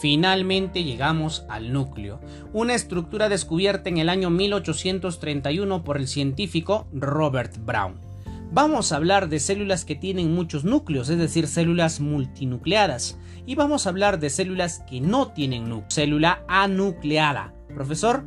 Finalmente 0.00 0.84
llegamos 0.84 1.44
al 1.48 1.72
núcleo, 1.72 2.20
una 2.52 2.74
estructura 2.74 3.28
descubierta 3.28 3.88
en 3.88 3.98
el 3.98 4.08
año 4.08 4.30
1831 4.30 5.84
por 5.84 5.96
el 5.96 6.06
científico 6.06 6.86
Robert 6.92 7.56
Brown 7.64 8.06
vamos 8.52 8.90
a 8.90 8.96
hablar 8.96 9.28
de 9.28 9.38
células 9.38 9.84
que 9.84 9.94
tienen 9.94 10.34
muchos 10.34 10.64
núcleos, 10.64 11.08
es 11.08 11.18
decir, 11.18 11.46
células 11.46 12.00
multinucleadas. 12.00 13.18
Y 13.44 13.54
vamos 13.54 13.86
a 13.86 13.90
hablar 13.90 14.18
de 14.18 14.30
células 14.30 14.82
que 14.88 15.00
no 15.00 15.28
tienen 15.28 15.68
núcleo, 15.68 15.90
célula 15.90 16.42
anucleada. 16.48 17.54
Profesor, 17.74 18.24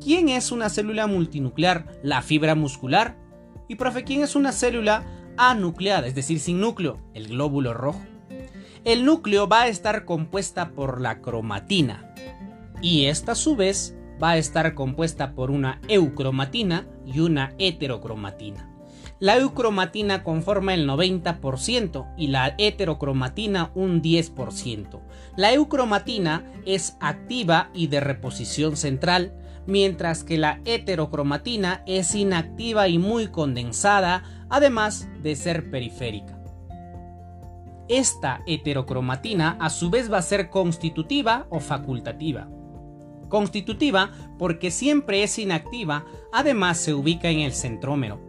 ¿quién 0.00 0.28
es 0.28 0.52
una 0.52 0.70
célula 0.70 1.06
multinuclear? 1.06 2.00
La 2.02 2.22
fibra 2.22 2.54
muscular. 2.54 3.16
Y 3.68 3.74
profe, 3.74 4.04
¿quién 4.04 4.22
es 4.22 4.36
una 4.36 4.52
célula 4.52 5.04
anucleada, 5.36 6.06
es 6.06 6.14
decir, 6.14 6.38
sin 6.40 6.60
núcleo? 6.60 6.98
El 7.12 7.28
glóbulo 7.28 7.74
rojo. 7.74 8.00
El 8.84 9.04
núcleo 9.04 9.46
va 9.46 9.62
a 9.62 9.68
estar 9.68 10.04
compuesta 10.04 10.70
por 10.70 11.00
la 11.00 11.20
cromatina. 11.20 12.12
Y 12.80 13.04
esta 13.04 13.32
a 13.32 13.36
su 13.36 13.54
vez 13.54 13.94
va 14.20 14.30
a 14.30 14.38
estar 14.38 14.74
compuesta 14.74 15.36
por 15.36 15.52
una 15.52 15.80
eucromatina 15.86 16.88
y 17.06 17.20
una 17.20 17.54
heterocromatina. 17.58 18.68
La 19.20 19.36
eucromatina 19.36 20.24
conforma 20.24 20.74
el 20.74 20.88
90% 20.88 22.12
y 22.16 22.26
la 22.26 22.56
heterocromatina 22.58 23.70
un 23.76 24.02
10%. 24.02 25.00
La 25.36 25.52
eucromatina 25.52 26.44
es 26.66 26.96
activa 26.98 27.70
y 27.72 27.86
de 27.86 28.00
reposición 28.00 28.76
central, 28.76 29.32
mientras 29.64 30.24
que 30.24 30.38
la 30.38 30.60
heterocromatina 30.64 31.84
es 31.86 32.16
inactiva 32.16 32.88
y 32.88 32.98
muy 32.98 33.28
condensada, 33.28 34.24
además 34.50 35.08
de 35.22 35.36
ser 35.36 35.70
periférica. 35.70 36.41
Esta 37.88 38.42
heterocromatina 38.46 39.56
a 39.60 39.70
su 39.70 39.90
vez 39.90 40.12
va 40.12 40.18
a 40.18 40.22
ser 40.22 40.50
constitutiva 40.50 41.46
o 41.50 41.60
facultativa. 41.60 42.48
Constitutiva 43.28 44.10
porque 44.38 44.70
siempre 44.70 45.22
es 45.22 45.38
inactiva, 45.38 46.04
además 46.32 46.78
se 46.78 46.94
ubica 46.94 47.30
en 47.30 47.40
el 47.40 47.52
centrómero 47.52 48.20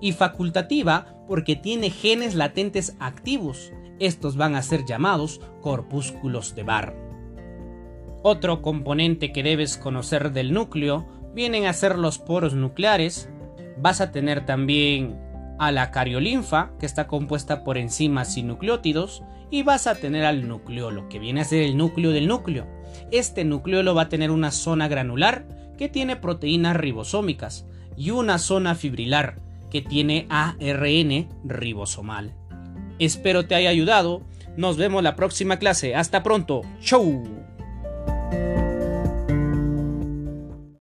y 0.00 0.12
facultativa 0.12 1.06
porque 1.28 1.56
tiene 1.56 1.90
genes 1.90 2.34
latentes 2.34 2.96
activos. 2.98 3.72
Estos 3.98 4.36
van 4.36 4.56
a 4.56 4.62
ser 4.62 4.84
llamados 4.84 5.40
corpúsculos 5.60 6.54
de 6.54 6.62
Barr. 6.64 6.96
Otro 8.22 8.62
componente 8.62 9.32
que 9.32 9.42
debes 9.42 9.76
conocer 9.76 10.32
del 10.32 10.52
núcleo 10.52 11.06
vienen 11.34 11.66
a 11.66 11.72
ser 11.72 11.98
los 11.98 12.18
poros 12.18 12.54
nucleares. 12.54 13.28
Vas 13.78 14.00
a 14.00 14.12
tener 14.12 14.46
también 14.46 15.18
a 15.58 15.72
la 15.72 15.90
cariolinfa, 15.90 16.72
que 16.78 16.86
está 16.86 17.06
compuesta 17.06 17.64
por 17.64 17.78
enzimas 17.78 18.36
y 18.36 18.42
nucleótidos, 18.42 19.22
y 19.50 19.62
vas 19.62 19.86
a 19.86 19.94
tener 19.94 20.24
al 20.24 20.48
nucleolo, 20.48 21.08
que 21.08 21.18
viene 21.18 21.42
a 21.42 21.44
ser 21.44 21.62
el 21.62 21.76
núcleo 21.76 22.10
del 22.10 22.26
núcleo. 22.26 22.66
Este 23.10 23.44
nucleolo 23.44 23.94
va 23.94 24.02
a 24.02 24.08
tener 24.08 24.30
una 24.30 24.50
zona 24.50 24.88
granular 24.88 25.46
que 25.76 25.88
tiene 25.88 26.16
proteínas 26.16 26.76
ribosómicas 26.76 27.66
y 27.96 28.10
una 28.10 28.38
zona 28.38 28.74
fibrilar 28.74 29.40
que 29.70 29.82
tiene 29.82 30.26
ARN 30.28 31.28
ribosomal. 31.44 32.34
Espero 32.98 33.46
te 33.46 33.54
haya 33.54 33.70
ayudado. 33.70 34.22
Nos 34.56 34.76
vemos 34.76 35.02
la 35.02 35.16
próxima 35.16 35.58
clase. 35.58 35.94
Hasta 35.94 36.22
pronto. 36.22 36.62
Chau. 36.80 37.41